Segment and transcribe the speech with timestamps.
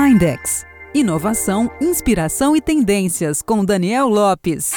[0.00, 0.64] Mindex.
[0.94, 4.72] Inovação, inspiração e tendências com Daniel Lopes.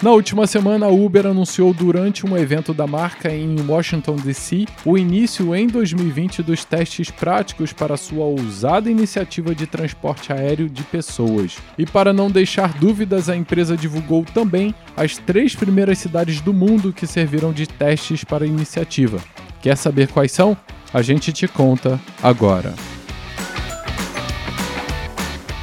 [0.00, 4.96] Na última semana, a Uber anunciou durante um evento da marca em Washington DC o
[4.96, 11.58] início em 2020 dos testes práticos para sua ousada iniciativa de transporte aéreo de pessoas.
[11.76, 16.92] E para não deixar dúvidas, a empresa divulgou também as três primeiras cidades do mundo
[16.92, 19.18] que serviram de testes para a iniciativa.
[19.60, 20.56] Quer saber quais são?
[20.94, 22.72] A gente te conta agora.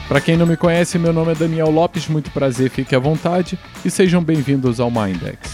[0.08, 3.58] Para quem não me conhece, meu nome é Daniel Lopes, muito prazer, fique à vontade
[3.84, 5.45] e sejam bem-vindos ao Mindex.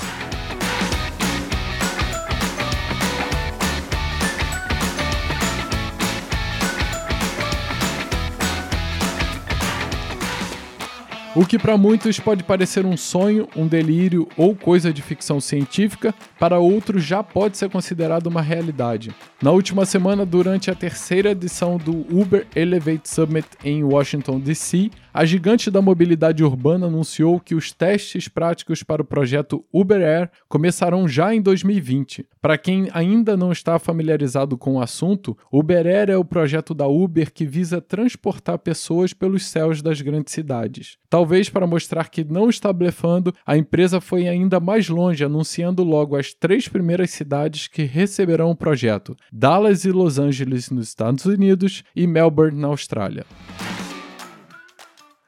[11.33, 16.13] O que para muitos pode parecer um sonho, um delírio ou coisa de ficção científica,
[16.37, 19.15] para outros já pode ser considerado uma realidade.
[19.41, 25.25] Na última semana, durante a terceira edição do Uber Elevate Summit em Washington, D.C., a
[25.25, 31.07] gigante da mobilidade urbana anunciou que os testes práticos para o projeto Uber Air começarão
[31.07, 32.25] já em 2020.
[32.41, 36.87] Para quem ainda não está familiarizado com o assunto, Uber Air é o projeto da
[36.87, 40.97] Uber que visa transportar pessoas pelos céus das grandes cidades.
[41.09, 46.15] Talvez para mostrar que não está blefando, a empresa foi ainda mais longe, anunciando logo
[46.15, 51.83] as três primeiras cidades que receberão o projeto: Dallas e Los Angeles, nos Estados Unidos,
[51.93, 53.25] e Melbourne, na Austrália.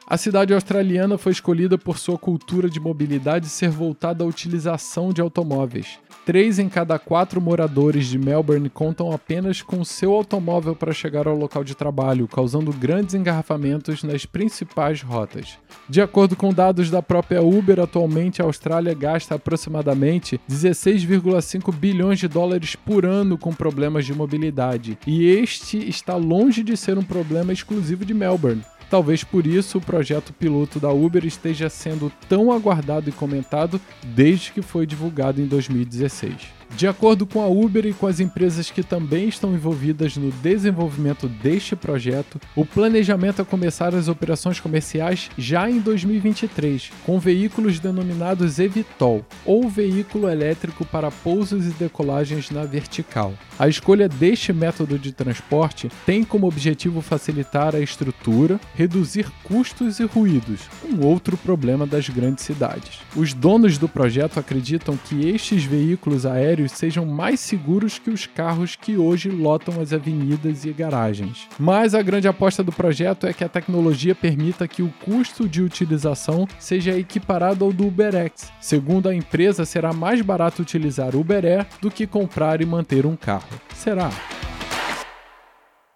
[0.06, 5.22] A cidade australiana foi escolhida por sua cultura de mobilidade ser voltada à utilização de
[5.22, 5.98] automóveis.
[6.26, 11.36] Três em cada quatro moradores de Melbourne contam apenas com seu automóvel para chegar ao
[11.36, 15.58] local de trabalho, causando grandes engarrafamentos nas principais rotas.
[15.88, 22.28] De acordo com dados da própria Uber, atualmente a Austrália gasta aproximadamente 16,5 bilhões de
[22.28, 27.54] dólares por ano com problemas de mobilidade, e este está longe de ser um problema
[27.54, 28.64] exclusivo de Melbourne.
[28.94, 34.52] Talvez por isso o projeto piloto da Uber esteja sendo tão aguardado e comentado desde
[34.52, 36.36] que foi divulgado em 2016.
[36.76, 41.28] De acordo com a Uber e com as empresas que também estão envolvidas no desenvolvimento
[41.28, 48.58] deste projeto, o planejamento é começar as operações comerciais já em 2023, com veículos denominados
[48.58, 53.34] eVTOL, ou veículo elétrico para pousos e decolagens na vertical.
[53.60, 60.06] A escolha deste método de transporte tem como objetivo facilitar a estrutura, reduzir custos e
[60.06, 63.00] ruídos, um outro problema das grandes cidades.
[63.16, 68.76] Os donos do projeto acreditam que estes veículos aéreos sejam mais seguros que os carros
[68.76, 71.48] que hoje lotam as avenidas e garagens.
[71.60, 75.62] Mas a grande aposta do projeto é que a tecnologia permita que o custo de
[75.62, 78.52] utilização seja equiparado ao do UberX.
[78.62, 83.16] Segundo a empresa, será mais barato utilizar Uber Air do que comprar e manter um
[83.16, 83.60] carro.
[83.74, 84.10] Será?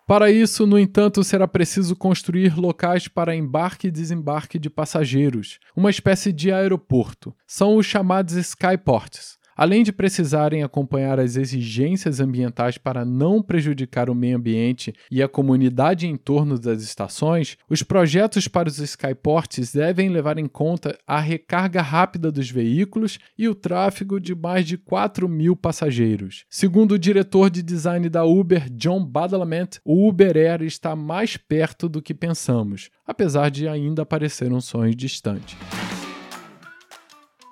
[0.08, 5.90] Para isso, no entanto, será preciso construir locais para embarque e desembarque de passageiros, uma
[5.90, 7.36] espécie de aeroporto.
[7.46, 9.38] São os chamados skyports.
[9.58, 15.28] Além de precisarem acompanhar as exigências ambientais para não prejudicar o meio ambiente e a
[15.28, 21.20] comunidade em torno das estações, os projetos para os skyports devem levar em conta a
[21.20, 26.46] recarga rápida dos veículos e o tráfego de mais de 4 mil passageiros.
[26.48, 31.90] Segundo o diretor de design da Uber, John Badalament, o Uber Air está mais perto
[31.90, 35.58] do que pensamos, apesar de ainda parecer um sonho distante.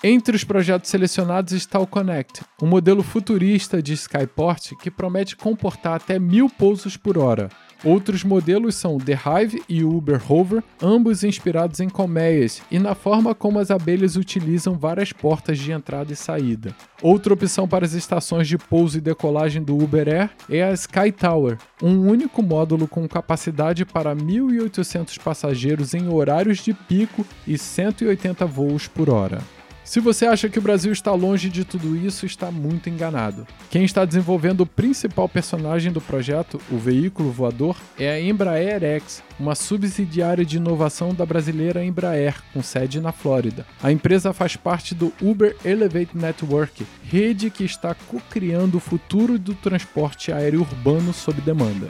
[0.08, 5.96] Entre os projetos selecionados está o Connect, um modelo futurista de Skyport que promete comportar
[5.96, 7.50] até mil pousos por hora.
[7.84, 12.94] Outros modelos são The Hive e o Uber Hover, ambos inspirados em colmeias e na
[12.94, 16.76] forma como as abelhas utilizam várias portas de entrada e saída.
[17.02, 21.12] Outra opção para as estações de pouso e decolagem do Uber Air é a Sky
[21.12, 28.46] Tower, um único módulo com capacidade para 1.800 passageiros em horários de pico e 180
[28.46, 29.42] voos por hora.
[29.86, 33.46] Se você acha que o Brasil está longe de tudo isso, está muito enganado.
[33.70, 39.22] Quem está desenvolvendo o principal personagem do projeto, o veículo voador, é a Embraer X,
[39.40, 43.64] uma subsidiária de inovação da brasileira Embraer, com sede na Flórida.
[43.82, 49.54] A empresa faz parte do Uber Elevate Network, rede que está co-criando o futuro do
[49.54, 51.88] transporte aéreo urbano sob demanda.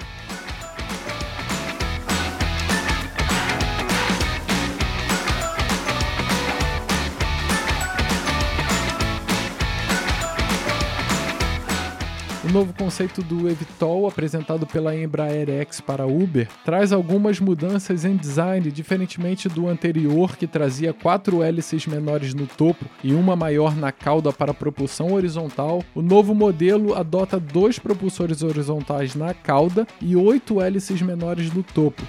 [12.55, 18.71] Novo conceito do eVTOL, apresentado pela Embraer X para Uber, traz algumas mudanças em design,
[18.71, 24.31] diferentemente do anterior, que trazia quatro hélices menores no topo e uma maior na cauda
[24.31, 25.83] para propulsão horizontal.
[25.93, 32.03] O novo modelo adota dois propulsores horizontais na cauda e oito hélices menores no topo.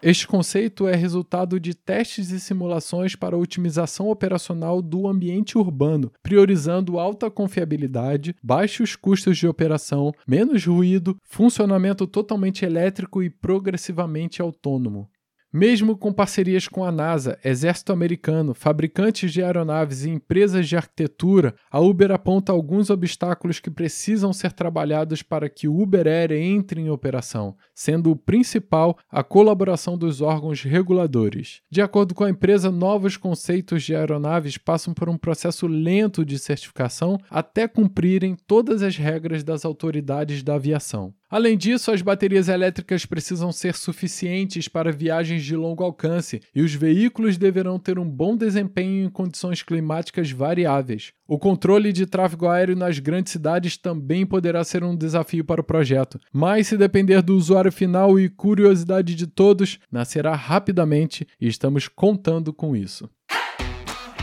[0.00, 7.00] Este conceito é resultado de testes e simulações para otimização operacional do ambiente urbano, priorizando
[7.00, 15.10] alta confiabilidade, baixos custos de operação, menos ruído, funcionamento totalmente elétrico e progressivamente autônomo.
[15.50, 21.54] Mesmo com parcerias com a NASA, Exército Americano, fabricantes de aeronaves e empresas de arquitetura,
[21.70, 26.82] a Uber aponta alguns obstáculos que precisam ser trabalhados para que o Uber Air entre
[26.82, 31.62] em operação, sendo o principal a colaboração dos órgãos reguladores.
[31.70, 36.38] De acordo com a empresa, novos conceitos de aeronaves passam por um processo lento de
[36.38, 41.14] certificação até cumprirem todas as regras das autoridades da aviação.
[41.30, 46.72] Além disso, as baterias elétricas precisam ser suficientes para viagens de longo alcance e os
[46.72, 51.12] veículos deverão ter um bom desempenho em condições climáticas variáveis.
[51.26, 55.64] O controle de tráfego aéreo nas grandes cidades também poderá ser um desafio para o
[55.64, 61.88] projeto, mas se depender do usuário final e curiosidade de todos, nascerá rapidamente e estamos
[61.88, 63.08] contando com isso.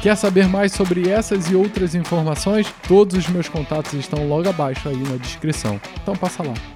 [0.01, 2.71] Quer saber mais sobre essas e outras informações?
[2.87, 5.79] Todos os meus contatos estão logo abaixo aí na descrição.
[6.01, 6.74] Então passa lá.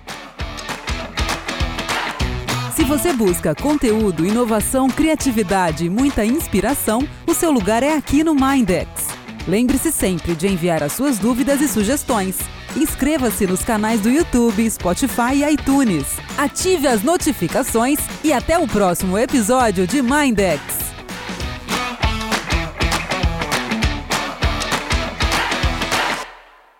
[2.90, 9.10] Você busca conteúdo, inovação, criatividade e muita inspiração, o seu lugar é aqui no Mindex.
[9.48, 12.40] Lembre-se sempre de enviar as suas dúvidas e sugestões.
[12.76, 16.08] Inscreva-se nos canais do YouTube, Spotify e iTunes.
[16.36, 20.79] Ative as notificações e até o próximo episódio de Mindex.